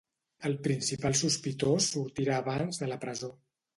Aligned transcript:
El 0.47 0.55
principal 0.67 1.17
sospitós 1.19 1.91
sortirà 1.97 2.39
abans 2.41 2.81
de 2.85 2.89
la 2.93 2.99
presó. 3.05 3.35